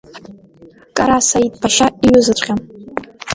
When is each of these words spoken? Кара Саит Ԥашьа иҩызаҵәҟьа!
Кара 0.95 1.17
Саит 1.29 1.53
Ԥашьа 1.61 1.87
иҩызаҵәҟьа! 2.05 2.55